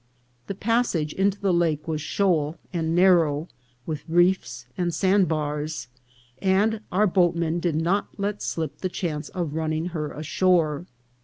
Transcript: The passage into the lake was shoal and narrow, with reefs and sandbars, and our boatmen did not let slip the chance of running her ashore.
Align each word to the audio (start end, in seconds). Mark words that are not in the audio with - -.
The 0.47 0.55
passage 0.55 1.13
into 1.13 1.39
the 1.39 1.53
lake 1.53 1.87
was 1.87 2.01
shoal 2.01 2.57
and 2.73 2.95
narrow, 2.95 3.47
with 3.85 4.03
reefs 4.09 4.65
and 4.75 4.91
sandbars, 4.91 5.89
and 6.41 6.81
our 6.91 7.05
boatmen 7.05 7.59
did 7.59 7.75
not 7.75 8.07
let 8.17 8.41
slip 8.41 8.79
the 8.79 8.89
chance 8.89 9.29
of 9.29 9.53
running 9.53 9.89
her 9.93 10.11
ashore. 10.11 10.87